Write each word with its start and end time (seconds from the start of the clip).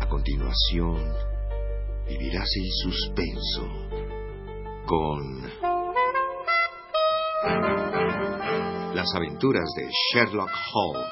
A 0.00 0.08
continuación, 0.08 0.96
vivirás 2.08 2.48
el 2.56 2.70
suspenso 2.82 3.68
con 4.86 5.42
Las 8.94 9.14
aventuras 9.14 9.68
de 9.76 9.88
Sherlock 9.88 10.50
Holmes. 10.74 11.06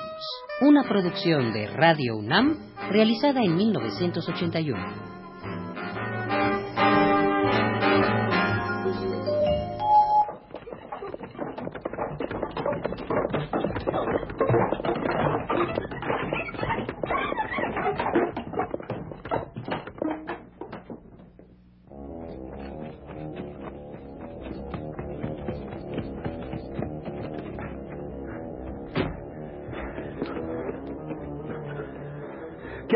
Una 0.62 0.82
producción 0.82 1.52
de 1.52 1.66
Radio 1.68 2.16
UNAM 2.16 2.72
realizada 2.90 3.42
en 3.42 3.54
1981. 3.54 5.15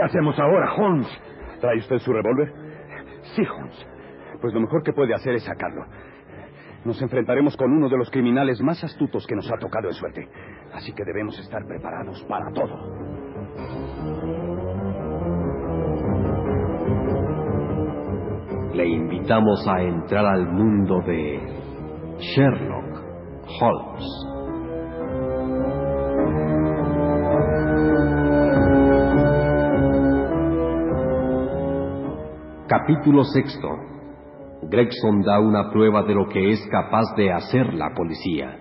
¿Qué 0.01 0.07
hacemos 0.07 0.39
ahora, 0.39 0.73
Holmes? 0.73 1.07
¿Trae 1.61 1.77
usted 1.77 1.99
su 1.99 2.11
revólver? 2.11 2.51
Sí, 3.37 3.43
Holmes. 3.43 3.87
Pues 4.41 4.55
lo 4.55 4.61
mejor 4.61 4.83
que 4.83 4.95
puede 4.95 5.13
hacer 5.13 5.35
es 5.35 5.45
sacarlo. 5.45 5.85
Nos 6.87 7.03
enfrentaremos 7.03 7.55
con 7.55 7.71
uno 7.71 7.87
de 7.91 7.99
los 7.99 8.11
criminales 8.11 8.63
más 8.63 8.83
astutos 8.83 9.27
que 9.27 9.37
nos 9.37 9.47
ha 9.53 9.59
tocado 9.59 9.89
de 9.89 9.93
suerte. 9.93 10.27
Así 10.73 10.95
que 10.95 11.05
debemos 11.05 11.39
estar 11.39 11.67
preparados 11.67 12.25
para 12.27 12.51
todo. 12.51 12.77
Le 18.73 18.89
invitamos 18.89 19.69
a 19.69 19.83
entrar 19.83 20.25
al 20.25 20.47
mundo 20.47 21.03
de 21.05 21.41
Sherlock 22.21 23.05
Holmes. 23.61 24.40
Capítulo 32.71 33.25
sexto. 33.25 33.69
Gregson 34.71 35.23
da 35.23 35.41
una 35.41 35.73
prueba 35.73 36.05
de 36.05 36.15
lo 36.15 36.29
que 36.29 36.53
es 36.53 36.61
capaz 36.71 37.17
de 37.17 37.33
hacer 37.33 37.75
la 37.75 37.93
policía. 37.97 38.61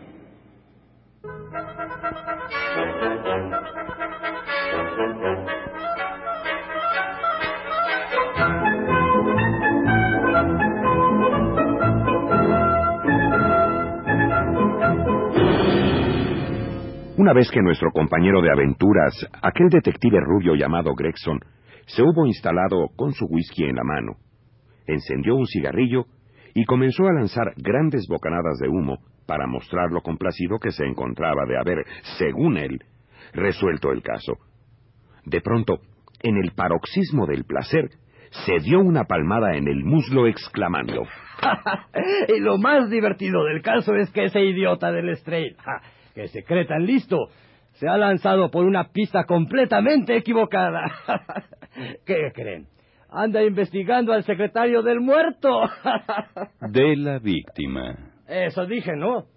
Una 17.15 17.33
vez 17.33 17.51
que 17.51 17.61
nuestro 17.61 17.91
compañero 17.91 18.41
de 18.41 18.51
aventuras, 18.51 19.13
aquel 19.43 19.69
detective 19.69 20.19
rubio 20.19 20.55
llamado 20.55 20.95
Gregson, 20.95 21.39
se 21.89 22.03
hubo 22.03 22.25
instalado 22.25 22.87
con 22.95 23.13
su 23.13 23.25
whisky 23.25 23.63
en 23.63 23.75
la 23.75 23.83
mano, 23.83 24.17
encendió 24.85 25.35
un 25.35 25.45
cigarrillo 25.47 26.05
y 26.53 26.65
comenzó 26.65 27.07
a 27.07 27.13
lanzar 27.13 27.53
grandes 27.57 28.05
bocanadas 28.07 28.59
de 28.59 28.67
humo 28.67 28.99
para 29.25 29.47
mostrar 29.47 29.91
lo 29.91 30.01
complacido 30.01 30.59
que 30.59 30.71
se 30.71 30.85
encontraba 30.85 31.45
de 31.47 31.57
haber, 31.57 31.85
según 32.17 32.57
él, 32.57 32.79
resuelto 33.33 33.91
el 33.91 34.01
caso. 34.01 34.37
De 35.25 35.41
pronto, 35.41 35.79
en 36.21 36.37
el 36.37 36.51
paroxismo 36.51 37.25
del 37.25 37.43
placer, 37.45 37.89
se 38.45 38.59
dio 38.59 38.79
una 38.79 39.05
palmada 39.05 39.55
en 39.55 39.67
el 39.67 39.83
muslo 39.83 40.27
exclamando 40.27 41.03
y 42.27 42.39
lo 42.39 42.57
más 42.59 42.89
divertido 42.89 43.43
del 43.45 43.61
caso 43.63 43.95
es 43.95 44.11
que 44.11 44.25
ese 44.25 44.41
idiota 44.41 44.91
del 44.91 45.15
Strait, 45.17 45.57
que 46.13 46.27
se 46.27 46.43
cree 46.43 46.67
listo, 46.79 47.29
se 47.79 47.87
ha 47.87 47.97
lanzado 47.97 48.51
por 48.51 48.65
una 48.65 48.89
pista 48.91 49.23
completamente 49.23 50.17
equivocada. 50.17 50.83
¿Qué 52.05 52.31
creen? 52.33 52.67
Anda 53.09 53.41
investigando 53.41 54.11
al 54.11 54.23
secretario 54.23 54.81
del 54.83 54.99
muerto. 54.99 55.61
De 56.61 56.97
la 56.97 57.19
víctima. 57.19 57.95
Eso 58.27 58.65
dije, 58.65 58.97
¿no? 58.97 59.27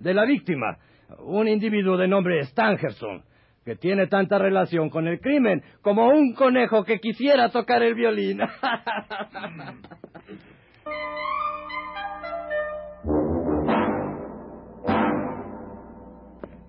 De 0.00 0.12
la 0.12 0.24
víctima. 0.24 0.78
Un 1.20 1.46
individuo 1.46 1.96
de 1.96 2.08
nombre 2.08 2.42
Stangerson, 2.46 3.22
que 3.64 3.76
tiene 3.76 4.08
tanta 4.08 4.36
relación 4.36 4.90
con 4.90 5.06
el 5.06 5.20
crimen 5.20 5.62
como 5.80 6.08
un 6.08 6.34
conejo 6.34 6.82
que 6.82 6.98
quisiera 6.98 7.50
tocar 7.50 7.84
el 7.84 7.94
violín. 7.94 8.40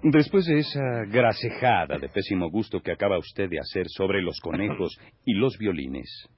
Después 0.03 0.45
de 0.45 0.59
esa 0.59 1.05
grasejada 1.05 1.97
de 1.97 2.09
pésimo 2.09 2.49
gusto 2.49 2.81
que 2.81 2.91
acaba 2.91 3.17
usted 3.17 3.49
de 3.49 3.59
hacer 3.59 3.87
sobre 3.87 4.21
los 4.21 4.39
conejos 4.41 4.97
y 5.25 5.33
los 5.33 5.57
violines, 5.57 6.29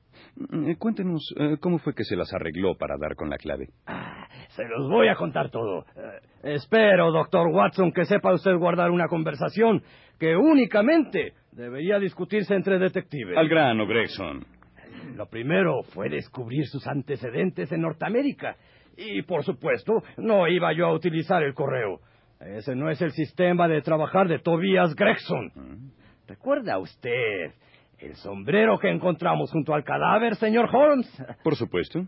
eh, 0.54 0.76
cuéntenos 0.78 1.34
eh, 1.38 1.58
cómo 1.60 1.80
fue 1.80 1.94
que 1.94 2.06
se 2.06 2.16
las 2.16 2.34
arregló 2.34 2.76
para 2.78 2.96
dar 2.98 3.16
con 3.16 3.30
la 3.30 3.38
clave. 3.38 3.68
Ah, 3.86 4.28
se 4.50 4.64
los 4.64 4.90
voy 4.90 5.10
a 5.10 5.16
contar 5.16 5.50
todo. 5.50 5.86
Eh, 5.96 6.56
espero, 6.56 7.12
doctor 7.12 7.48
Watson, 7.48 7.92
que 7.92 8.06
sepa 8.06 8.34
usted 8.34 8.56
guardar 8.56 8.92
una 8.92 9.08
conversación 9.08 9.84
que 10.18 10.36
únicamente 10.36 11.34
debería 11.52 12.00
discutirse 12.00 12.56
entre 12.56 12.80
detectives. 12.80 13.38
Al 13.38 13.50
grano, 13.50 13.86
Gregson. 13.86 14.46
Lo 15.16 15.28
primero 15.28 15.84
fue 15.94 16.10
descubrir 16.10 16.66
sus 16.68 16.88
antecedentes 16.88 17.72
en 17.72 17.82
Norteamérica. 17.82 18.56
Y, 18.98 19.22
por 19.24 19.44
supuesto, 19.44 20.04
no 20.18 20.48
iba 20.48 20.74
yo 20.74 20.88
a 20.88 20.94
utilizar 20.94 21.44
el 21.44 21.54
correo. 21.54 22.00
Ese 22.40 22.74
no 22.74 22.90
es 22.90 23.02
el 23.02 23.12
sistema 23.12 23.68
de 23.68 23.82
trabajar 23.82 24.28
de 24.28 24.40
Tobias 24.40 24.96
Gregson. 24.96 25.52
Mm. 25.56 25.92
¿Recuerda 26.28 26.80
usted 26.80 27.54
el 27.98 28.16
sombrero 28.16 28.78
que 28.80 28.90
encontramos 28.90 29.52
junto 29.52 29.74
al 29.74 29.84
cadáver, 29.84 30.36
señor 30.36 30.70
Holmes? 30.74 31.08
Por 31.44 31.56
supuesto. 31.56 32.06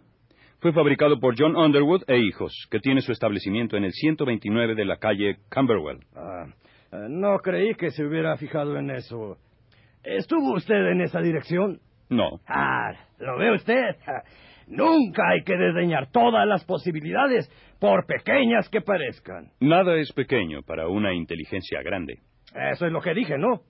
Fue 0.59 0.72
fabricado 0.72 1.20
por 1.20 1.36
John 1.38 1.56
Underwood 1.56 2.03
e 2.08 2.20
Hijos, 2.20 2.53
que 2.70 2.80
tiene 2.80 3.02
su 3.02 3.12
establecimiento 3.12 3.75
en 3.75 3.84
el 3.84 3.91
129 3.91 4.75
de 4.75 4.86
la 4.86 4.97
calle 4.97 5.38
Camberwell. 5.50 6.00
Ah, 6.16 6.46
eh, 6.91 7.08
no 7.09 7.40
creí 7.40 7.74
que 7.74 7.90
se 7.90 8.06
hubiera 8.06 8.38
fijado 8.38 8.78
en 8.78 8.91
eso. 8.91 9.38
¿Estuvo 10.03 10.53
usted 10.53 10.91
en 10.91 11.02
esa 11.02 11.20
dirección? 11.20 11.80
No. 12.09 12.40
Ah, 12.47 12.91
¿lo 13.20 13.38
ve 13.38 13.53
usted? 13.53 13.96
Nunca 14.72 15.22
hay 15.28 15.44
que 15.44 15.58
desdeñar 15.58 16.12
todas 16.12 16.48
las 16.48 16.64
posibilidades, 16.64 17.50
por 17.78 18.06
pequeñas 18.06 18.70
que 18.70 18.80
parezcan. 18.80 19.50
Nada 19.59 19.98
es 19.98 20.14
pequeño 20.14 20.62
para 20.62 20.88
una 20.88 21.14
inteligencia 21.14 21.82
grande. 21.82 22.20
Eso 22.72 22.86
es 22.86 22.92
lo 22.92 23.02
que 23.02 23.14
dije, 23.14 23.38
¿no? 23.38 23.62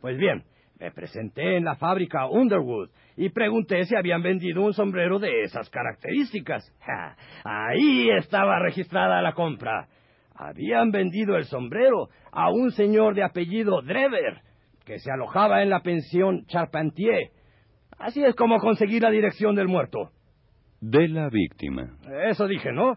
Pues 0.00 0.16
bien, 0.18 0.44
me 0.78 0.92
presenté 0.92 1.56
en 1.56 1.64
la 1.64 1.74
fábrica 1.74 2.28
Underwood 2.28 2.90
y 3.16 3.30
pregunté 3.30 3.84
si 3.84 3.96
habían 3.96 4.22
vendido 4.22 4.62
un 4.62 4.72
sombrero 4.72 5.18
de 5.18 5.42
esas 5.42 5.68
características. 5.68 6.62
ahí 7.44 8.10
estaba 8.10 8.60
registrada 8.60 9.22
la 9.22 9.32
compra. 9.32 9.88
Habían 10.36 10.92
vendido 10.92 11.36
el 11.36 11.44
sombrero 11.44 12.08
a 12.30 12.50
un 12.50 12.70
señor 12.70 13.16
de 13.16 13.24
apellido 13.24 13.82
Drever, 13.82 14.42
que 14.86 15.00
se 15.00 15.10
alojaba 15.10 15.62
en 15.62 15.70
la 15.70 15.80
pensión 15.80 16.46
Charpentier. 16.46 17.30
Así 17.98 18.22
es 18.22 18.36
como 18.36 18.58
conseguí 18.58 19.00
la 19.00 19.10
dirección 19.10 19.56
del 19.56 19.66
muerto 19.66 20.12
de 20.80 21.08
la 21.08 21.28
víctima. 21.28 21.96
Eso 22.28 22.46
dije, 22.46 22.72
¿no? 22.72 22.96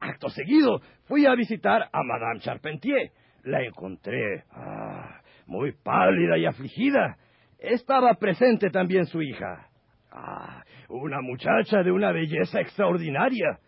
Acto 0.00 0.28
seguido, 0.30 0.80
fui 1.04 1.26
a 1.26 1.34
visitar 1.34 1.82
a 1.92 2.02
Madame 2.02 2.40
Charpentier. 2.40 3.10
La 3.44 3.62
encontré 3.62 4.44
ah, 4.50 5.20
muy 5.46 5.72
pálida 5.72 6.38
y 6.38 6.46
afligida. 6.46 7.16
Estaba 7.58 8.14
presente 8.14 8.70
también 8.70 9.06
su 9.06 9.22
hija. 9.22 9.68
Ah, 10.10 10.62
una 10.88 11.20
muchacha 11.20 11.82
de 11.82 11.92
una 11.92 12.12
belleza 12.12 12.60
extraordinaria. 12.60 13.58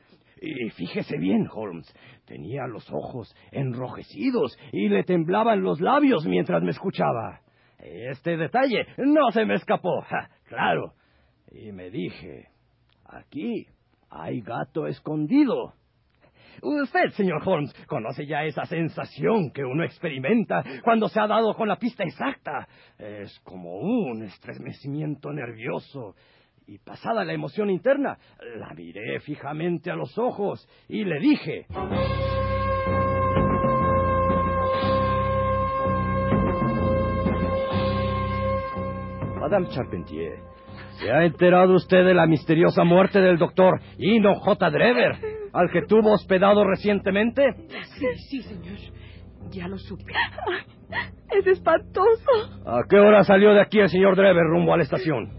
Y 0.41 0.71
fíjese 0.71 1.19
bien, 1.19 1.47
Holmes, 1.53 1.87
tenía 2.27 2.67
los 2.67 2.91
ojos 2.91 3.33
enrojecidos 3.53 4.59
y 4.73 4.89
le 4.89 5.05
temblaban 5.05 5.63
los 5.63 5.81
labios 5.81 6.27
mientras 6.27 6.63
me 6.63 6.71
escuchaba. 6.71 7.41
Este 7.79 8.37
detalle 8.37 8.87
no 8.99 9.31
se 9.31 9.45
me 9.45 9.55
escapó, 9.55 10.05
claro. 10.49 10.95
Y 11.51 11.71
me 11.73 11.91
dije, 11.91 12.49
Aquí 13.13 13.67
hay 14.09 14.41
gato 14.41 14.87
escondido. 14.87 15.75
Usted, 16.63 17.11
señor 17.11 17.43
Holmes, 17.45 17.73
conoce 17.87 18.27
ya 18.27 18.45
esa 18.45 18.65
sensación 18.65 19.51
que 19.51 19.65
uno 19.65 19.85
experimenta 19.85 20.63
cuando 20.83 21.09
se 21.09 21.21
ha 21.21 21.27
dado 21.27 21.55
con 21.55 21.69
la 21.69 21.77
pista 21.77 22.05
exacta. 22.05 22.67
Es 22.99 23.39
como 23.41 23.81
un 23.81 24.23
estremecimiento 24.23 25.31
nervioso. 25.31 26.15
Y 26.67 26.79
pasada 26.79 27.25
la 27.25 27.35
emoción 27.35 27.69
interna, 27.69 28.17
la 28.57 28.73
miré 28.75 29.21
fijamente 29.21 29.91
a 29.91 29.97
los 29.97 30.17
ojos 30.17 30.67
y 30.89 31.05
le 31.05 31.19
dije... 31.19 31.67
Madame 39.41 39.69
Charpentier, 39.69 40.39
¿se 41.03 41.11
ha 41.11 41.25
enterado 41.25 41.75
usted 41.75 42.05
de 42.05 42.15
la 42.15 42.27
misteriosa 42.27 42.85
muerte 42.85 43.21
del 43.21 43.39
doctor 43.39 43.81
Ino 43.99 44.35
J. 44.35 44.71
Drever, 44.71 45.17
al 45.53 45.71
que 45.71 45.83
tuvo 45.83 46.13
hospedado 46.13 46.65
recientemente? 46.65 47.55
Sí, 47.99 48.07
sí, 48.29 48.43
señor. 48.43 48.79
Ya 49.51 49.69
lo 49.69 49.79
supe. 49.79 50.13
es 51.31 51.47
espantoso. 51.47 52.31
¿A 52.67 52.83
qué 52.89 52.99
hora 52.99 53.25
salió 53.25 53.53
de 53.53 53.61
aquí 53.61 53.81
el 53.81 53.89
señor 53.89 54.17
Drever 54.17 54.45
rumbo 54.45 54.73
a 54.73 54.77
la 54.77 54.85
estación? 54.85 55.31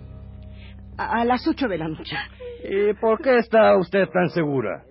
A, 0.97 1.21
a 1.21 1.25
las 1.25 1.47
ocho 1.47 1.67
de 1.67 1.77
la 1.77 1.87
noche. 1.87 2.15
¿Y 2.63 2.93
por 2.99 3.21
qué 3.21 3.37
está 3.37 3.75
usted 3.77 4.07
tan 4.09 4.29
segura? 4.29 4.83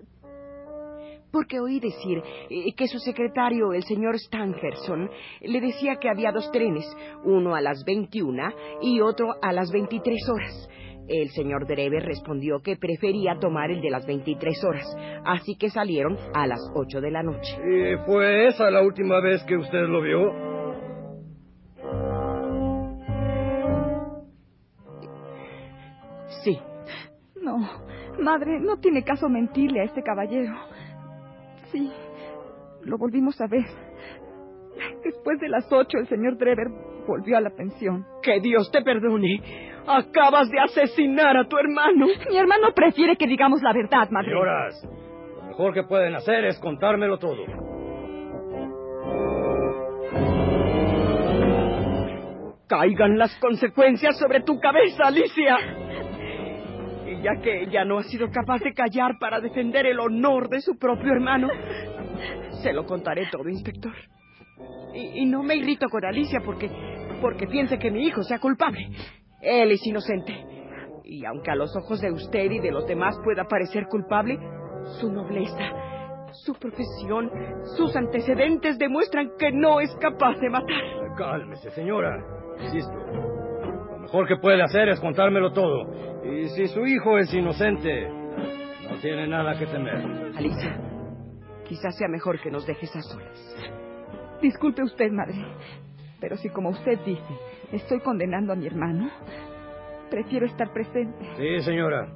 Porque 1.33 1.59
oí 1.59 1.79
decir 1.79 2.21
eh, 2.51 2.73
que 2.75 2.87
su 2.87 2.99
secretario, 2.99 3.73
el 3.73 3.83
señor 3.83 4.19
Stangerson, 4.19 5.09
le 5.41 5.61
decía 5.61 5.95
que 5.99 6.07
había 6.07 6.31
dos 6.31 6.51
trenes, 6.51 6.85
uno 7.23 7.55
a 7.55 7.61
las 7.61 7.83
21 7.83 8.53
y 8.83 9.01
otro 9.01 9.33
a 9.41 9.51
las 9.51 9.71
23 9.71 10.29
horas. 10.29 10.69
El 11.07 11.29
señor 11.31 11.65
Drever 11.65 12.03
respondió 12.03 12.59
que 12.59 12.77
prefería 12.77 13.39
tomar 13.39 13.71
el 13.71 13.81
de 13.81 13.89
las 13.89 14.05
23 14.05 14.63
horas, 14.63 14.85
así 15.25 15.55
que 15.57 15.71
salieron 15.71 16.17
a 16.35 16.45
las 16.45 16.59
8 16.75 17.01
de 17.01 17.11
la 17.11 17.23
noche. 17.23 17.57
¿Y 17.57 17.97
fue 18.05 18.47
esa 18.47 18.69
la 18.69 18.83
última 18.83 19.19
vez 19.19 19.43
que 19.45 19.57
usted 19.57 19.87
lo 19.87 20.01
vio? 20.03 20.53
Sí. 26.43 26.59
No, 27.41 27.57
madre, 28.19 28.59
no 28.59 28.77
tiene 28.77 29.03
caso 29.03 29.27
mentirle 29.27 29.81
a 29.81 29.85
este 29.85 30.03
caballero. 30.03 30.72
Sí, 31.73 31.91
lo 32.83 32.97
volvimos 32.97 33.39
a 33.41 33.47
ver. 33.47 33.65
Después 35.03 35.39
de 35.39 35.49
las 35.49 35.65
ocho, 35.71 35.97
el 35.97 36.07
señor 36.07 36.37
Drever 36.37 36.67
volvió 37.07 37.35
a 37.35 37.41
la 37.41 37.49
pensión. 37.49 38.05
Que 38.21 38.39
Dios 38.39 38.71
te 38.71 38.81
perdone. 38.83 39.41
Acabas 39.87 40.49
de 40.49 40.59
asesinar 40.59 41.35
a 41.35 41.47
tu 41.47 41.57
hermano. 41.57 42.05
Mi 42.29 42.37
hermano 42.37 42.73
prefiere 42.73 43.17
que 43.17 43.27
digamos 43.27 43.61
la 43.63 43.73
verdad, 43.73 44.09
madre. 44.11 44.29
Señoras, 44.29 44.87
lo 45.35 45.43
mejor 45.47 45.73
que 45.73 45.83
pueden 45.83 46.15
hacer 46.15 46.45
es 46.45 46.59
contármelo 46.59 47.17
todo. 47.17 47.43
Caigan 52.67 53.17
las 53.17 53.35
consecuencias 53.39 54.17
sobre 54.19 54.41
tu 54.41 54.59
cabeza, 54.59 55.05
Alicia. 55.05 55.57
Ya 57.23 57.41
que 57.41 57.63
ella 57.63 57.85
no 57.85 57.99
ha 57.99 58.03
sido 58.03 58.29
capaz 58.29 58.59
de 58.59 58.73
callar 58.73 59.17
para 59.17 59.39
defender 59.39 59.85
el 59.85 59.99
honor 59.99 60.49
de 60.49 60.59
su 60.59 60.77
propio 60.77 61.13
hermano, 61.13 61.47
se 62.61 62.73
lo 62.73 62.85
contaré 62.85 63.27
todo, 63.31 63.47
inspector. 63.47 63.93
Y 64.93 65.25
no 65.25 65.41
me 65.41 65.55
irrito 65.55 65.87
con 65.87 66.03
Alicia 66.03 66.41
porque, 66.43 66.69
porque 67.21 67.47
piense 67.47 67.79
que 67.79 67.89
mi 67.89 68.05
hijo 68.05 68.23
sea 68.23 68.39
culpable. 68.39 68.89
Él 69.41 69.71
es 69.71 69.87
inocente. 69.87 70.33
Y 71.05 71.25
aunque 71.25 71.51
a 71.51 71.55
los 71.55 71.73
ojos 71.77 72.01
de 72.01 72.11
usted 72.11 72.51
y 72.51 72.59
de 72.59 72.71
los 72.71 72.85
demás 72.85 73.17
pueda 73.23 73.45
parecer 73.45 73.85
culpable, 73.87 74.37
su 74.99 75.09
nobleza, 75.09 75.71
su 76.31 76.53
profesión, 76.55 77.31
sus 77.77 77.95
antecedentes 77.95 78.77
demuestran 78.77 79.31
que 79.39 79.51
no 79.51 79.79
es 79.79 79.95
capaz 79.95 80.37
de 80.39 80.49
matar. 80.49 80.81
Cálmese, 81.17 81.69
señora. 81.71 82.17
Insisto. 82.59 82.93
Lo 82.93 83.99
mejor 83.99 84.27
que 84.27 84.35
puede 84.37 84.61
hacer 84.61 84.89
es 84.89 84.99
contármelo 84.99 85.53
todo. 85.53 86.12
Y 86.25 86.47
si 86.49 86.67
su 86.67 86.85
hijo 86.85 87.17
es 87.17 87.33
inocente, 87.33 88.07
no 88.89 88.97
tiene 89.01 89.27
nada 89.27 89.57
que 89.57 89.65
temer. 89.65 89.97
Alicia, 90.35 90.79
quizás 91.67 91.97
sea 91.97 92.07
mejor 92.07 92.39
que 92.39 92.49
nos 92.49 92.65
dejes 92.65 92.95
a 92.95 93.01
solas. 93.01 93.55
Disculpe 94.41 94.83
usted, 94.83 95.11
madre, 95.11 95.35
pero 96.19 96.37
si 96.37 96.49
como 96.49 96.69
usted 96.69 96.99
dice, 97.05 97.37
estoy 97.71 97.99
condenando 97.99 98.53
a 98.53 98.55
mi 98.55 98.67
hermano, 98.67 99.09
prefiero 100.09 100.45
estar 100.45 100.71
presente. 100.71 101.25
Sí, 101.37 101.61
señora. 101.61 102.07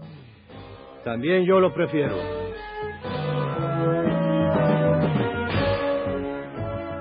También 1.03 1.45
yo 1.45 1.59
lo 1.59 1.73
prefiero. 1.73 2.15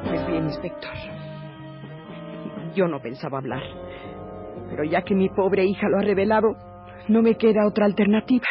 Pues 0.04 0.26
bien, 0.26 0.44
inspector. 0.44 0.92
Yo 2.74 2.86
no 2.86 3.00
pensaba 3.00 3.38
hablar. 3.38 3.62
Pero 4.70 4.84
ya 4.84 5.02
que 5.02 5.14
mi 5.14 5.28
pobre 5.28 5.64
hija 5.64 5.88
lo 5.88 5.98
ha 5.98 6.02
revelado, 6.02 6.56
no 7.08 7.22
me 7.22 7.36
queda 7.36 7.66
otra 7.66 7.86
alternativa. 7.86 8.46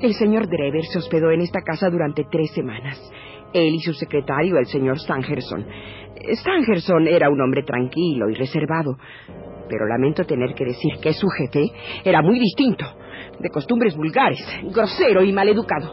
El 0.00 0.14
señor 0.14 0.48
Drever 0.48 0.84
se 0.84 0.98
hospedó 0.98 1.30
en 1.30 1.40
esta 1.40 1.60
casa 1.60 1.90
durante 1.90 2.24
tres 2.30 2.52
semanas. 2.52 2.98
Él 3.52 3.74
y 3.74 3.80
su 3.80 3.94
secretario, 3.94 4.58
el 4.58 4.66
señor 4.66 4.98
Stangerson. 4.98 5.66
Stangerson 6.34 7.08
era 7.08 7.30
un 7.30 7.40
hombre 7.40 7.62
tranquilo 7.62 8.28
y 8.28 8.34
reservado, 8.34 8.96
pero 9.68 9.86
lamento 9.86 10.24
tener 10.24 10.54
que 10.54 10.64
decir 10.64 10.94
que 11.02 11.12
su 11.12 11.26
jefe 11.28 11.72
era 12.04 12.22
muy 12.22 12.38
distinto, 12.38 12.84
de 13.38 13.48
costumbres 13.50 13.96
vulgares, 13.96 14.38
grosero 14.64 15.22
y 15.22 15.32
maleducado. 15.32 15.92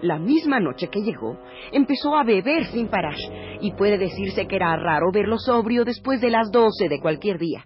La 0.00 0.18
misma 0.18 0.60
noche 0.60 0.88
que 0.88 1.02
llegó, 1.02 1.36
empezó 1.72 2.16
a 2.16 2.24
beber 2.24 2.66
sin 2.66 2.88
parar, 2.88 3.16
y 3.60 3.72
puede 3.72 3.98
decirse 3.98 4.46
que 4.46 4.56
era 4.56 4.76
raro 4.76 5.10
verlo 5.12 5.38
sobrio 5.38 5.84
después 5.84 6.20
de 6.20 6.30
las 6.30 6.50
doce 6.52 6.88
de 6.88 7.00
cualquier 7.00 7.38
día. 7.38 7.64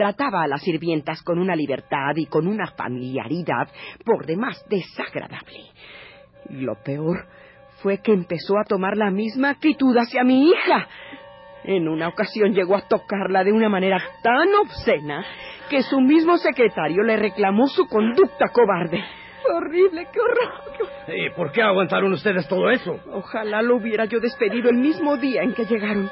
Trataba 0.00 0.44
a 0.44 0.46
las 0.46 0.62
sirvientas 0.62 1.22
con 1.22 1.38
una 1.38 1.54
libertad 1.54 2.16
y 2.16 2.24
con 2.24 2.46
una 2.46 2.68
familiaridad 2.68 3.68
por 4.02 4.24
demás 4.24 4.64
desagradable. 4.70 5.60
Y 6.48 6.62
lo 6.62 6.72
peor 6.82 7.26
fue 7.82 7.98
que 7.98 8.14
empezó 8.14 8.58
a 8.58 8.64
tomar 8.64 8.96
la 8.96 9.10
misma 9.10 9.50
actitud 9.50 9.94
hacia 9.98 10.24
mi 10.24 10.48
hija. 10.48 10.88
En 11.64 11.86
una 11.86 12.08
ocasión 12.08 12.54
llegó 12.54 12.76
a 12.76 12.88
tocarla 12.88 13.44
de 13.44 13.52
una 13.52 13.68
manera 13.68 14.02
tan 14.22 14.48
obscena 14.54 15.22
que 15.68 15.82
su 15.82 16.00
mismo 16.00 16.38
secretario 16.38 17.02
le 17.02 17.18
reclamó 17.18 17.66
su 17.66 17.86
conducta 17.86 18.48
cobarde. 18.54 19.04
Horrible, 19.54 20.08
qué 20.10 20.18
horror. 20.18 20.76
qué 20.78 20.82
horror. 20.82 21.14
¿Y 21.14 21.30
por 21.36 21.52
qué 21.52 21.60
aguantaron 21.60 22.10
ustedes 22.14 22.48
todo 22.48 22.70
eso? 22.70 22.98
Ojalá 23.12 23.60
lo 23.60 23.76
hubiera 23.76 24.06
yo 24.06 24.18
despedido 24.18 24.70
el 24.70 24.78
mismo 24.78 25.18
día 25.18 25.42
en 25.42 25.52
que 25.52 25.66
llegaron. 25.66 26.10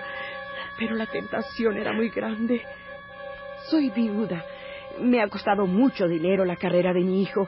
Pero 0.78 0.94
la 0.94 1.06
tentación 1.06 1.78
era 1.78 1.94
muy 1.94 2.10
grande. 2.10 2.62
Soy 3.70 3.90
viuda. 3.90 4.44
Me 5.00 5.20
ha 5.20 5.28
costado 5.28 5.66
mucho 5.66 6.08
dinero 6.08 6.44
la 6.44 6.56
carrera 6.56 6.92
de 6.94 7.00
mi 7.00 7.22
hijo. 7.22 7.46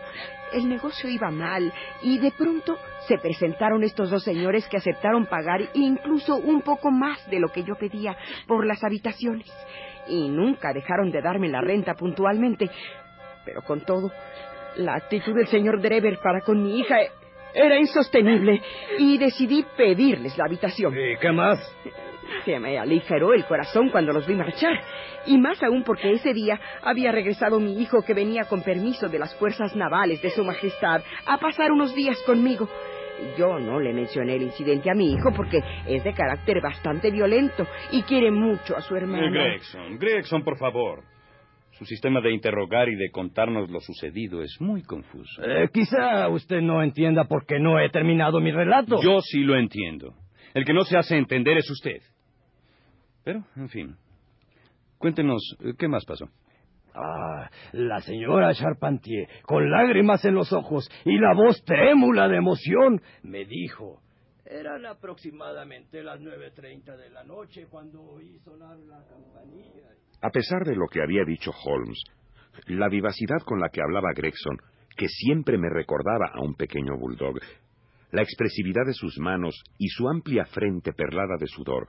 El 0.52 0.68
negocio 0.68 1.08
iba 1.08 1.30
mal 1.30 1.72
y 2.02 2.18
de 2.18 2.30
pronto 2.32 2.76
se 3.08 3.16
presentaron 3.18 3.82
estos 3.84 4.10
dos 4.10 4.22
señores 4.22 4.68
que 4.68 4.76
aceptaron 4.76 5.26
pagar 5.26 5.62
incluso 5.72 6.36
un 6.36 6.60
poco 6.60 6.90
más 6.90 7.28
de 7.30 7.40
lo 7.40 7.48
que 7.48 7.64
yo 7.64 7.74
pedía 7.76 8.16
por 8.46 8.66
las 8.66 8.84
habitaciones. 8.84 9.50
Y 10.08 10.28
nunca 10.28 10.72
dejaron 10.74 11.10
de 11.10 11.22
darme 11.22 11.48
la 11.48 11.62
renta 11.62 11.94
puntualmente. 11.94 12.70
Pero 13.46 13.62
con 13.62 13.80
todo, 13.80 14.12
la 14.76 14.96
actitud 14.96 15.34
del 15.34 15.46
señor 15.46 15.80
Drever 15.80 16.18
para 16.22 16.42
con 16.42 16.62
mi 16.62 16.80
hija 16.80 16.96
era 17.54 17.78
insostenible 17.78 18.60
y 18.98 19.16
decidí 19.16 19.64
pedirles 19.76 20.36
la 20.36 20.44
habitación. 20.44 20.94
¿Y 20.96 21.16
qué 21.16 21.32
más? 21.32 21.58
Se 22.44 22.58
me 22.58 22.78
aligeró 22.78 23.32
el 23.34 23.44
corazón 23.44 23.90
cuando 23.90 24.12
los 24.12 24.26
vi 24.26 24.34
marchar. 24.34 24.80
Y 25.26 25.38
más 25.38 25.62
aún 25.62 25.82
porque 25.82 26.12
ese 26.12 26.32
día 26.32 26.58
había 26.82 27.12
regresado 27.12 27.60
mi 27.60 27.80
hijo 27.80 28.02
que 28.02 28.14
venía 28.14 28.44
con 28.44 28.62
permiso 28.62 29.08
de 29.08 29.18
las 29.18 29.34
fuerzas 29.36 29.76
navales 29.76 30.22
de 30.22 30.30
su 30.30 30.44
majestad 30.44 31.02
a 31.26 31.38
pasar 31.38 31.72
unos 31.72 31.94
días 31.94 32.18
conmigo. 32.24 32.68
Yo 33.36 33.58
no 33.58 33.80
le 33.80 33.92
mencioné 33.92 34.36
el 34.36 34.42
incidente 34.42 34.90
a 34.90 34.94
mi 34.94 35.12
hijo 35.12 35.30
porque 35.36 35.62
es 35.86 36.02
de 36.02 36.14
carácter 36.14 36.60
bastante 36.62 37.10
violento 37.10 37.66
y 37.92 38.02
quiere 38.02 38.30
mucho 38.30 38.76
a 38.76 38.80
su 38.80 38.96
hermano. 38.96 39.26
Eh, 39.26 39.30
Gregson, 39.30 39.98
Gregson, 39.98 40.42
por 40.42 40.58
favor. 40.58 41.02
Su 41.72 41.84
sistema 41.86 42.20
de 42.20 42.32
interrogar 42.32 42.88
y 42.88 42.96
de 42.96 43.10
contarnos 43.10 43.70
lo 43.70 43.80
sucedido 43.80 44.42
es 44.42 44.60
muy 44.60 44.82
confuso. 44.82 45.42
Eh, 45.42 45.68
quizá 45.72 46.28
usted 46.28 46.60
no 46.60 46.82
entienda 46.82 47.24
por 47.24 47.46
qué 47.46 47.58
no 47.58 47.78
he 47.78 47.88
terminado 47.88 48.40
mi 48.40 48.52
relato. 48.52 49.00
Yo 49.02 49.20
sí 49.20 49.40
lo 49.40 49.56
entiendo. 49.56 50.14
El 50.52 50.64
que 50.64 50.74
no 50.74 50.82
se 50.82 50.98
hace 50.98 51.16
entender 51.16 51.56
es 51.56 51.70
usted. 51.70 52.02
Pero, 53.24 53.44
en 53.56 53.68
fin. 53.68 53.96
Cuéntenos, 54.98 55.56
eh, 55.60 55.72
¿qué 55.78 55.88
más 55.88 56.04
pasó? 56.04 56.26
Ah, 56.94 57.48
la 57.72 58.00
señora 58.00 58.52
Charpentier, 58.52 59.28
con 59.42 59.70
lágrimas 59.70 60.24
en 60.24 60.34
los 60.34 60.52
ojos 60.52 60.90
y 61.04 61.18
la 61.18 61.34
voz 61.34 61.62
trémula 61.64 62.28
de 62.28 62.36
emoción, 62.36 63.00
me 63.22 63.44
dijo. 63.44 64.00
Eran 64.44 64.84
aproximadamente 64.84 66.02
las 66.02 66.20
9.30 66.20 66.96
de 66.96 67.10
la 67.10 67.22
noche 67.22 67.66
cuando 67.70 68.02
oí 68.02 68.38
sonar 68.40 68.76
la 68.80 69.04
campanilla. 69.06 69.88
A 70.22 70.30
pesar 70.30 70.64
de 70.64 70.74
lo 70.74 70.88
que 70.88 71.00
había 71.00 71.24
dicho 71.24 71.52
Holmes, 71.64 72.02
la 72.66 72.88
vivacidad 72.88 73.38
con 73.44 73.60
la 73.60 73.68
que 73.68 73.80
hablaba 73.80 74.12
Gregson, 74.14 74.58
que 74.96 75.06
siempre 75.06 75.56
me 75.56 75.70
recordaba 75.70 76.32
a 76.34 76.42
un 76.42 76.54
pequeño 76.54 76.98
bulldog, 76.98 77.38
la 78.10 78.22
expresividad 78.22 78.84
de 78.86 78.92
sus 78.92 79.18
manos 79.18 79.54
y 79.78 79.88
su 79.88 80.08
amplia 80.08 80.44
frente 80.46 80.92
perlada 80.92 81.36
de 81.38 81.46
sudor, 81.46 81.86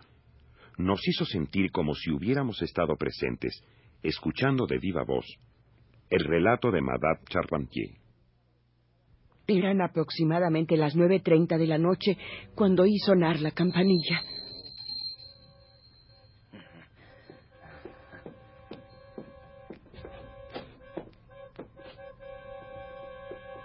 nos 0.78 1.00
hizo 1.08 1.26
sentir 1.26 1.72
como 1.72 1.94
si 1.96 2.12
hubiéramos 2.12 2.62
estado 2.62 2.96
presentes, 2.96 3.64
escuchando 4.04 4.66
de 4.66 4.78
viva 4.80 5.04
voz, 5.04 5.26
el 6.10 6.24
relato 6.24 6.72
de 6.72 6.82
Madame 6.82 7.20
Charpentier. 7.30 8.02
Eran 9.48 9.82
aproximadamente 9.82 10.78
las 10.78 10.96
9.30 10.96 11.58
de 11.58 11.68
la 11.68 11.78
noche 11.78 12.18
cuando 12.56 12.84
oí 12.84 12.98
sonar 13.00 13.40
la 13.42 13.52
campanilla. 13.52 14.22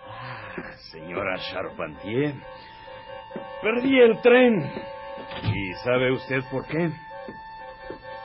Ah, 0.08 0.76
señora 0.90 1.38
Charpentier, 1.38 2.34
perdí 3.62 4.00
el 4.00 4.20
tren. 4.22 4.95
¿Y 5.76 5.84
sabe 5.84 6.10
usted 6.12 6.40
por 6.50 6.66
qué? 6.66 6.90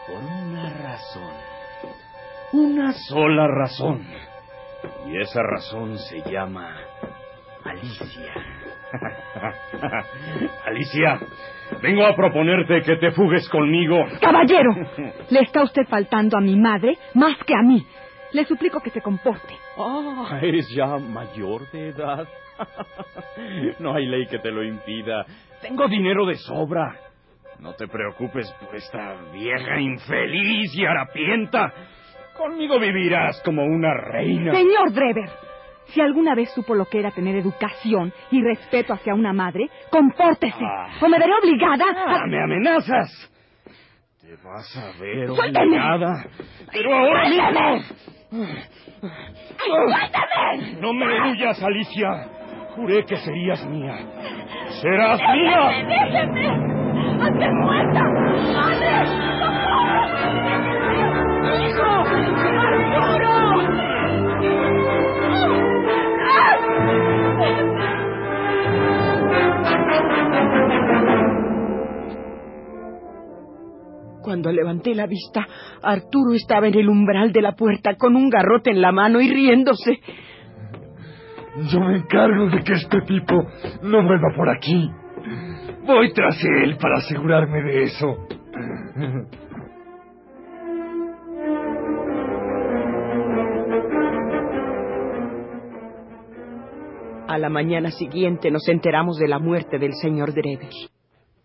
Por 0.08 0.24
una 0.24 0.70
razón. 0.70 1.34
Una 2.54 2.94
sola 2.94 3.48
razón. 3.48 4.08
Y 5.08 5.18
esa 5.18 5.42
razón 5.44 5.98
se 5.98 6.22
llama 6.32 6.74
Alicia. 7.64 8.34
Alicia, 10.66 11.20
vengo 11.82 12.06
a 12.06 12.16
proponerte 12.16 12.82
que 12.84 12.96
te 12.98 13.12
fugues 13.12 13.48
conmigo. 13.50 13.98
Caballero, 14.22 14.72
le 15.30 15.40
está 15.42 15.64
usted 15.64 15.84
faltando 15.90 16.38
a 16.38 16.42
mi 16.42 16.56
madre 16.56 16.98
más 17.16 17.38
que 17.46 17.54
a 17.54 17.62
mí. 17.64 17.86
Le 18.32 18.46
suplico 18.46 18.80
que 18.80 18.92
se 18.92 19.02
comporte. 19.02 19.54
Ah, 19.78 20.40
eres 20.42 20.70
ya 20.74 20.86
mayor 20.98 21.70
de 21.72 21.90
edad. 21.90 22.28
no 23.80 23.94
hay 23.94 24.06
ley 24.06 24.28
que 24.28 24.40
te 24.40 24.52
lo 24.52 24.64
impida. 24.64 25.26
Tengo 25.62 25.88
dinero 25.90 26.26
de 26.26 26.36
sobra. 26.36 27.11
No 27.62 27.74
te 27.74 27.88
preocupes 27.88 28.52
por 28.60 28.76
esta 28.76 29.16
vieja 29.32 29.80
infeliz 29.80 30.76
y 30.76 30.84
harapienta. 30.86 31.72
Conmigo 32.36 32.80
vivirás 32.80 33.40
como 33.46 33.64
una 33.64 33.94
reina. 33.94 34.52
Señor 34.52 34.92
Drever, 34.94 35.30
si 35.86 36.02
alguna 36.02 36.34
vez 36.34 36.50
supo 36.56 36.74
lo 36.74 36.86
que 36.86 37.00
era 37.00 37.12
tener 37.12 37.36
educación 37.36 38.12
y 38.32 38.42
respeto 38.42 38.94
hacia 38.94 39.14
una 39.14 39.32
madre, 39.32 39.70
compórtese. 39.92 40.58
Ah. 40.64 40.90
O 41.02 41.08
me 41.08 41.20
veré 41.20 41.34
obligada 41.40 41.86
Ah, 42.08 42.22
a... 42.24 42.28
¿Me 42.28 42.42
amenazas? 42.42 43.32
Te 44.22 44.36
vas 44.44 44.76
a 44.78 45.00
ver 45.00 45.28
Suélteme. 45.28 45.66
obligada. 45.68 46.26
Pero 46.72 46.96
ahora 46.96 47.30
mismo... 47.30 47.80
¡Suéltame! 49.58 50.82
No 50.82 50.94
me 50.94 51.32
huyas, 51.32 51.62
Alicia. 51.62 52.10
Juré 52.76 53.06
que 53.06 53.18
serías 53.18 53.64
mía. 53.68 53.98
Serás 54.82 55.20
mía. 55.36 55.86
¡Déjeme! 55.88 56.81
¡Hazme 57.22 57.52
muerta! 57.52 58.02
¡Madre! 58.54 59.06
¡Socorro! 59.40 60.12
¡Hijo! 61.68 61.90
¡Arturo! 62.58 63.36
Cuando 74.24 74.52
levanté 74.52 74.96
la 74.96 75.06
vista, 75.06 75.48
Arturo 75.84 76.34
estaba 76.34 76.68
en 76.68 76.76
el 76.76 76.90
umbral 76.90 77.32
de 77.32 77.42
la 77.44 77.52
puerta 77.52 77.96
con 77.98 78.16
un 78.16 78.30
garrote 78.30 78.72
en 78.72 78.82
la 78.82 78.92
mano 78.92 79.22
y 79.22 79.32
riéndose. 79.32 80.00
Yo 81.72 81.80
me 81.82 81.98
encargo 81.98 82.50
de 82.50 82.64
que 82.64 82.74
este 82.74 83.02
tipo 83.02 83.36
no 83.84 84.04
vuelva 84.04 84.30
por 84.36 84.50
aquí. 84.50 84.90
Voy 85.86 86.14
tras 86.14 86.38
él 86.44 86.78
para 86.78 86.98
asegurarme 86.98 87.62
de 87.64 87.84
eso. 87.84 88.28
A 97.28 97.38
la 97.38 97.50
mañana 97.50 97.92
siguiente 97.92 98.52
nos 98.52 98.68
enteramos 98.68 99.18
de 99.18 99.28
la 99.28 99.40
muerte 99.40 99.78
del 99.80 99.94
señor 100.02 100.34
Drever. 100.34 100.70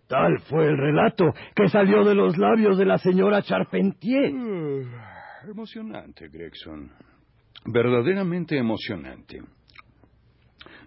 Tal 0.08 0.38
fue 0.48 0.66
el 0.66 0.76
relato 0.76 1.32
que 1.54 1.68
salió 1.68 2.04
de 2.04 2.14
los 2.14 2.36
labios 2.38 2.78
de 2.78 2.86
la 2.86 2.98
señora 2.98 3.42
Charpentier. 3.42 4.32
Uh, 4.32 5.50
emocionante, 5.50 6.28
Gregson. 6.28 6.90
Verdaderamente 7.66 8.56
emocionante. 8.56 9.40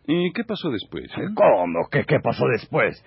¿Y 0.07 0.31
qué 0.33 0.43
pasó 0.43 0.69
después? 0.69 1.05
eh? 1.17 1.27
¿Cómo? 1.35 1.87
¿Qué, 1.91 2.03
¿Qué 2.05 2.19
pasó 2.21 2.45
después? 2.47 3.01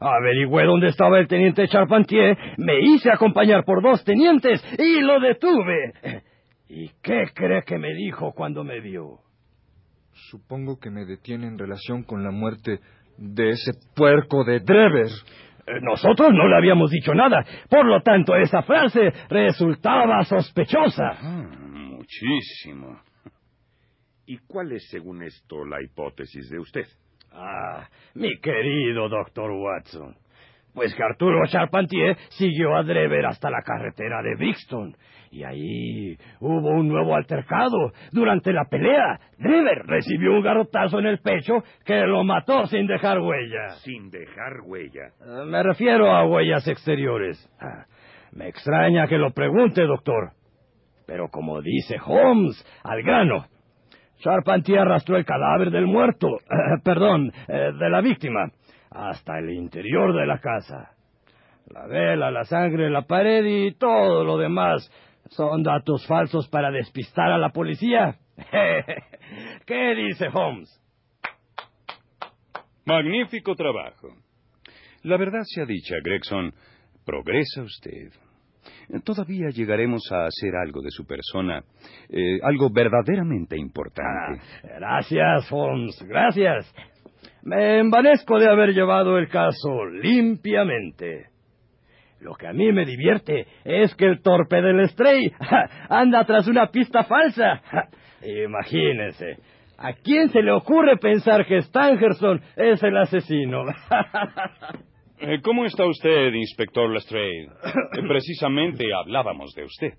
Averigüé 0.00 0.64
dónde 0.64 0.88
estaba 0.88 1.18
el 1.18 1.28
teniente 1.28 1.66
Charpentier, 1.68 2.36
me 2.58 2.80
hice 2.80 3.10
acompañar 3.10 3.64
por 3.64 3.82
dos 3.82 4.04
tenientes 4.04 4.62
y 4.78 5.00
lo 5.00 5.20
detuve. 5.20 6.22
¿Y 6.68 6.90
qué 7.02 7.26
cree 7.34 7.62
que 7.62 7.78
me 7.78 7.94
dijo 7.94 8.32
cuando 8.32 8.64
me 8.64 8.80
vio? 8.80 9.20
Supongo 10.30 10.78
que 10.78 10.90
me 10.90 11.04
detiene 11.04 11.46
en 11.46 11.58
relación 11.58 12.02
con 12.02 12.24
la 12.24 12.30
muerte 12.30 12.80
de 13.18 13.50
ese 13.50 13.72
puerco 13.94 14.44
de 14.44 14.60
Drever. 14.60 15.06
Eh, 15.66 15.80
Nosotros 15.82 16.30
no 16.32 16.48
le 16.48 16.56
habíamos 16.56 16.90
dicho 16.90 17.14
nada, 17.14 17.44
por 17.68 17.86
lo 17.86 18.00
tanto 18.02 18.34
esa 18.36 18.62
frase 18.62 19.12
resultaba 19.28 20.22
sospechosa. 20.24 21.10
Ah, 21.20 21.50
muchísimo. 21.60 23.00
¿Y 24.26 24.38
cuál 24.38 24.72
es, 24.72 24.88
según 24.90 25.22
esto, 25.22 25.64
la 25.64 25.80
hipótesis 25.82 26.48
de 26.50 26.58
usted? 26.58 26.86
Ah, 27.36 27.86
mi 28.14 28.38
querido 28.40 29.08
doctor 29.08 29.50
Watson. 29.50 30.16
Pues 30.74 30.94
que 30.94 31.02
Arturo 31.02 31.40
Charpentier 31.46 32.16
siguió 32.30 32.76
a 32.76 32.82
Drever 32.82 33.24
hasta 33.26 33.48
la 33.50 33.62
carretera 33.62 34.20
de 34.22 34.34
Brixton. 34.36 34.94
Y 35.30 35.42
ahí 35.42 36.16
hubo 36.40 36.68
un 36.70 36.88
nuevo 36.88 37.14
altercado. 37.16 37.92
Durante 38.12 38.52
la 38.52 38.64
pelea, 38.66 39.18
Drever 39.38 39.84
recibió 39.86 40.32
un 40.32 40.42
garrotazo 40.42 40.98
en 40.98 41.06
el 41.06 41.18
pecho 41.18 41.62
que 41.84 42.00
lo 42.06 42.24
mató 42.24 42.66
sin 42.66 42.86
dejar 42.86 43.18
huella. 43.20 43.70
Sin 43.84 44.10
dejar 44.10 44.60
huella. 44.64 45.08
Eh, 45.20 45.44
Me 45.46 45.62
refiero 45.62 46.10
a 46.10 46.26
huellas 46.26 46.66
exteriores. 46.68 47.38
Ah, 47.60 47.86
Me 48.32 48.48
extraña 48.48 49.06
que 49.06 49.16
lo 49.18 49.30
pregunte, 49.32 49.82
doctor. 49.82 50.32
Pero 51.06 51.28
como 51.28 51.62
dice 51.62 51.96
Holmes, 52.04 52.62
al 52.84 53.02
grano. 53.02 53.46
Charpentier 54.18 54.80
arrastró 54.80 55.16
el 55.16 55.24
cadáver 55.24 55.70
del 55.70 55.86
muerto, 55.86 56.38
perdón, 56.84 57.32
eh, 57.48 57.72
de 57.78 57.90
la 57.90 58.00
víctima, 58.00 58.50
hasta 58.90 59.38
el 59.38 59.50
interior 59.50 60.14
de 60.14 60.26
la 60.26 60.38
casa. 60.38 60.92
La 61.72 61.86
vela, 61.86 62.30
la 62.30 62.44
sangre 62.44 62.90
la 62.90 63.02
pared 63.02 63.44
y 63.44 63.74
todo 63.74 64.24
lo 64.24 64.38
demás 64.38 64.90
son 65.30 65.62
datos 65.62 66.06
falsos 66.06 66.48
para 66.48 66.70
despistar 66.70 67.32
a 67.32 67.38
la 67.38 67.50
policía. 67.50 68.16
¿Qué 69.66 69.94
dice 69.94 70.28
Holmes? 70.32 70.80
Magnífico 72.84 73.56
trabajo. 73.56 74.08
La 75.02 75.16
verdad 75.16 75.42
sea 75.42 75.64
dicha, 75.66 75.96
Gregson, 76.02 76.54
progresa 77.04 77.62
usted. 77.62 78.12
Todavía 79.04 79.48
llegaremos 79.50 80.02
a 80.12 80.26
hacer 80.26 80.54
algo 80.54 80.80
de 80.80 80.90
su 80.90 81.04
persona, 81.06 81.62
eh, 82.08 82.38
algo 82.42 82.70
verdaderamente 82.70 83.56
importante. 83.56 84.40
Gracias, 84.62 85.50
Holmes, 85.50 86.00
gracias. 86.08 86.72
Me 87.42 87.78
envanezco 87.78 88.38
de 88.38 88.48
haber 88.48 88.74
llevado 88.74 89.18
el 89.18 89.28
caso 89.28 89.86
limpiamente. 89.86 91.26
Lo 92.20 92.34
que 92.34 92.46
a 92.46 92.52
mí 92.52 92.72
me 92.72 92.84
divierte 92.84 93.46
es 93.64 93.94
que 93.94 94.06
el 94.06 94.22
torpe 94.22 94.62
del 94.62 94.88
Stray 94.88 95.32
anda 95.88 96.24
tras 96.24 96.48
una 96.48 96.68
pista 96.68 97.04
falsa. 97.04 97.62
Imagínense. 98.44 99.36
¿A 99.78 99.92
quién 99.92 100.30
se 100.30 100.42
le 100.42 100.52
ocurre 100.52 100.96
pensar 100.96 101.44
que 101.46 101.60
Stangerson 101.62 102.40
es 102.56 102.82
el 102.82 102.96
asesino? 102.96 103.64
Eh, 105.18 105.40
¿Cómo 105.42 105.64
está 105.64 105.86
usted, 105.86 106.32
inspector 106.34 106.92
Lestrade? 106.92 107.48
Eh, 107.96 108.02
precisamente 108.06 108.84
hablábamos 108.92 109.54
de 109.54 109.64
usted. 109.64 109.92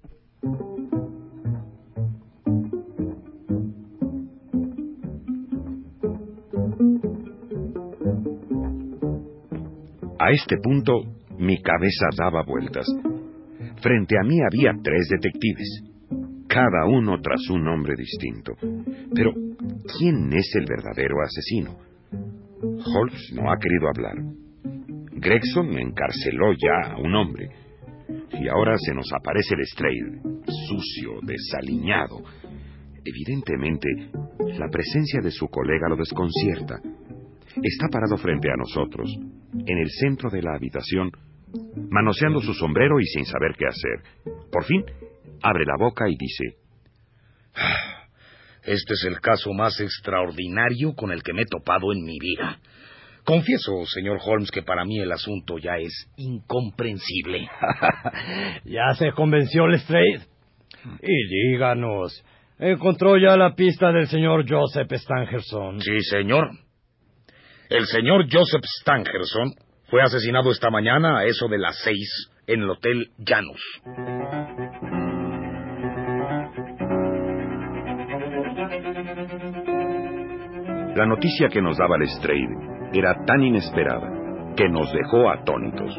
A 10.19 10.31
este 10.31 10.57
punto, 10.61 11.01
mi 11.39 11.59
cabeza 11.61 12.07
daba 12.15 12.43
vueltas. 12.43 12.85
Frente 13.81 14.15
a 14.19 14.23
mí 14.23 14.37
había 14.41 14.71
tres 14.83 15.07
detectives, 15.09 15.83
cada 16.47 16.85
uno 16.85 17.19
tras 17.21 17.49
un 17.49 17.63
nombre 17.63 17.93
distinto. 17.97 18.53
Pero, 19.15 19.31
¿quién 19.97 20.31
es 20.33 20.53
el 20.55 20.65
verdadero 20.67 21.15
asesino? 21.23 21.75
Holmes 22.61 23.31
no 23.33 23.51
ha 23.51 23.57
querido 23.57 23.87
hablar. 23.87 24.36
Gregson 25.19 25.77
encarceló 25.79 26.53
ya 26.53 26.91
a 26.91 26.97
un 26.97 27.15
hombre. 27.15 27.49
Y 28.39 28.47
ahora 28.47 28.75
se 28.77 28.93
nos 28.93 29.11
aparece 29.11 29.55
el 29.55 29.65
Strade, 29.65 30.21
sucio, 30.67 31.19
desaliñado. 31.23 32.19
Evidentemente, 33.03 33.87
la 34.59 34.67
presencia 34.69 35.19
de 35.21 35.31
su 35.31 35.47
colega 35.47 35.89
lo 35.89 35.95
desconcierta. 35.95 36.79
Está 37.61 37.87
parado 37.91 38.17
frente 38.17 38.49
a 38.51 38.55
nosotros, 38.55 39.09
en 39.53 39.77
el 39.77 39.89
centro 39.89 40.29
de 40.29 40.43
la 40.43 40.53
habitación, 40.55 41.09
manoseando 41.89 42.39
su 42.39 42.53
sombrero 42.53 42.99
y 42.99 43.05
sin 43.05 43.25
saber 43.25 43.55
qué 43.57 43.65
hacer. 43.65 44.33
Por 44.51 44.65
fin, 44.65 44.83
abre 45.41 45.65
la 45.65 45.77
boca 45.79 46.07
y 46.07 46.15
dice, 46.15 46.57
Este 48.63 48.93
es 48.93 49.05
el 49.07 49.19
caso 49.19 49.51
más 49.53 49.79
extraordinario 49.79 50.93
con 50.93 51.11
el 51.11 51.23
que 51.23 51.33
me 51.33 51.41
he 51.41 51.45
topado 51.45 51.91
en 51.91 52.03
mi 52.03 52.19
vida. 52.19 52.59
Confieso, 53.27 53.83
señor 53.87 54.19
Holmes, 54.25 54.49
que 54.51 54.61
para 54.61 54.85
mí 54.85 54.99
el 54.99 55.11
asunto 55.11 55.57
ya 55.57 55.75
es 55.75 56.09
incomprensible. 56.15 57.49
¿Ya 58.63 58.93
se 58.97 59.11
convenció 59.11 59.67
Lestrade? 59.67 60.21
Y 61.01 61.51
díganos, 61.51 62.23
¿encontró 62.57 63.17
ya 63.17 63.35
la 63.35 63.53
pista 63.53 63.91
del 63.91 64.07
señor 64.07 64.45
Joseph 64.49 64.89
Stangerson? 64.93 65.81
Sí, 65.81 65.99
señor. 66.09 66.51
El 67.69 67.85
señor 67.87 68.27
Joseph 68.31 68.63
Stangerson 68.79 69.51
fue 69.89 70.01
asesinado 70.03 70.49
esta 70.49 70.69
mañana 70.69 71.19
a 71.19 71.25
eso 71.25 71.49
de 71.49 71.57
las 71.57 71.77
seis 71.83 72.31
en 72.47 72.61
el 72.61 72.69
Hotel 72.69 73.09
Janus. 73.25 73.61
La 80.95 81.05
noticia 81.05 81.49
que 81.49 81.61
nos 81.61 81.77
daba 81.77 81.97
Lestrade 81.97 82.76
era 82.93 83.13
tan 83.25 83.43
inesperada 83.43 84.55
que 84.55 84.69
nos 84.69 84.91
dejó 84.91 85.29
atónitos. 85.29 85.95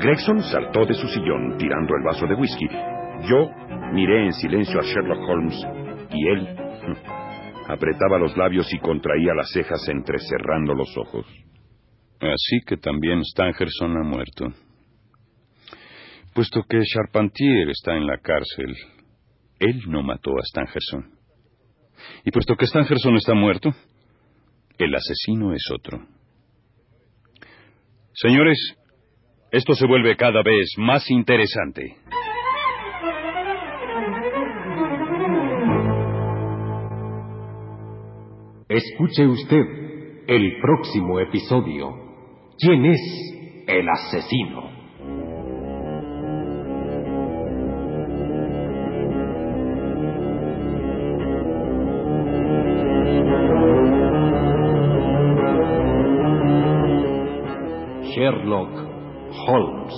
Gregson 0.00 0.40
saltó 0.42 0.84
de 0.84 0.94
su 0.94 1.06
sillón 1.08 1.56
tirando 1.58 1.94
el 1.96 2.04
vaso 2.04 2.26
de 2.26 2.34
whisky. 2.34 2.68
Yo 3.28 3.50
miré 3.92 4.26
en 4.26 4.32
silencio 4.32 4.78
a 4.78 4.82
Sherlock 4.82 5.28
Holmes 5.28 5.66
y 6.10 6.28
él 6.28 6.48
apretaba 7.68 8.18
los 8.18 8.36
labios 8.36 8.72
y 8.72 8.78
contraía 8.78 9.34
las 9.34 9.50
cejas 9.50 9.88
entrecerrando 9.88 10.74
los 10.74 10.96
ojos. 10.96 11.26
Así 12.20 12.60
que 12.66 12.76
también 12.76 13.22
Stangerson 13.24 13.96
ha 13.96 14.02
muerto. 14.02 14.52
Puesto 16.34 16.62
que 16.68 16.80
Charpentier 16.82 17.70
está 17.70 17.96
en 17.96 18.06
la 18.06 18.18
cárcel, 18.18 18.74
él 19.58 19.82
no 19.88 20.02
mató 20.02 20.30
a 20.38 20.42
Stangerson. 20.42 21.12
Y 22.24 22.30
puesto 22.30 22.56
que 22.56 22.66
Stangerson 22.66 23.16
está 23.16 23.34
muerto, 23.34 23.70
el 24.78 24.94
asesino 24.94 25.52
es 25.52 25.64
otro. 25.72 26.06
Señores, 28.12 28.58
esto 29.50 29.74
se 29.74 29.86
vuelve 29.86 30.16
cada 30.16 30.42
vez 30.42 30.68
más 30.78 31.10
interesante. 31.10 31.96
Escuche 38.68 39.26
usted 39.26 39.64
el 40.26 40.60
próximo 40.60 41.20
episodio. 41.20 41.94
¿Quién 42.58 42.84
es 42.86 43.00
el 43.68 43.88
asesino? 43.88 44.65
Sherlock 58.16 58.70
Holmes 59.46 59.94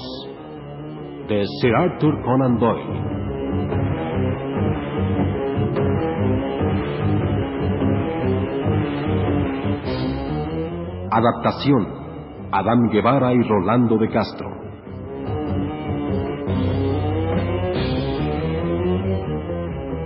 de 1.28 1.44
Sir 1.60 1.72
Arthur 1.72 2.20
Conan 2.24 2.58
Doyle. 2.58 2.98
Adaptación 11.12 11.86
Adán 12.50 12.88
Guevara 12.90 13.32
y 13.34 13.42
Rolando 13.42 13.96
de 13.98 14.08
Castro. 14.08 14.50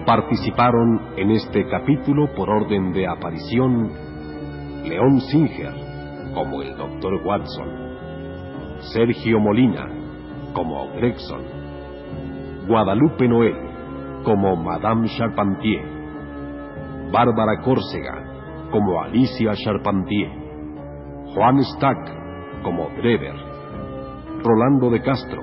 Participaron 0.05 1.01
en 1.17 1.31
este 1.31 1.67
capítulo 1.67 2.27
por 2.37 2.51
orden 2.51 2.93
de 2.93 3.07
aparición 3.07 3.91
León 4.85 5.19
Singer 5.19 5.93
como 6.35 6.63
el 6.63 6.77
Dr. 6.77 7.27
Watson, 7.27 7.82
Sergio 8.93 9.39
Molina 9.39 9.89
como 10.53 10.89
Gregson, 10.95 11.43
Guadalupe 12.67 13.29
Noel 13.29 13.57
como 14.25 14.57
Madame 14.57 15.09
Charpentier, 15.09 15.85
Bárbara 17.11 17.61
Córcega 17.63 18.69
como 18.71 19.01
Alicia 19.03 19.53
Charpentier, 19.55 20.31
Juan 21.35 21.63
Stack 21.63 22.63
como 22.63 22.89
Drever, 22.97 23.37
Rolando 24.43 24.91
de 24.91 25.01
Castro 25.03 25.43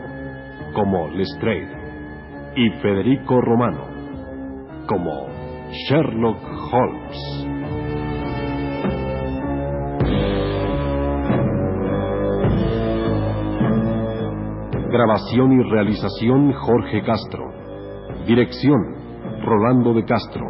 como 0.73 1.07
Lestrade. 1.09 1.77
Y 2.55 2.69
Federico 2.81 3.39
Romano 3.41 3.85
como 4.87 5.27
Sherlock 5.71 6.39
Holmes. 6.71 7.48
Grabación 14.91 15.51
y 15.51 15.69
realización 15.69 16.51
Jorge 16.51 17.03
Castro. 17.03 17.45
Dirección 18.25 18.79
Rolando 19.43 19.93
de 19.93 20.03
Castro. 20.03 20.45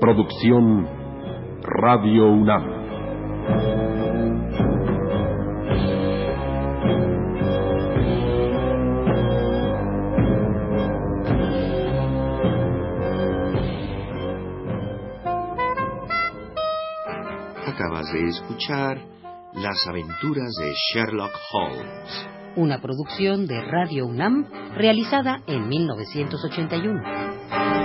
Producción 0.00 0.88
Radio 1.60 2.28
UNAM. 2.28 2.64
Acabas 17.66 18.12
de 18.14 18.28
escuchar 18.28 18.96
Las 19.52 19.76
aventuras 19.90 20.54
de 20.58 20.72
Sherlock 20.94 21.32
Holmes. 21.52 22.31
Una 22.54 22.82
producción 22.82 23.46
de 23.46 23.62
Radio 23.62 24.06
UNAM 24.06 24.46
realizada 24.76 25.40
en 25.46 25.68
1981. 25.68 27.81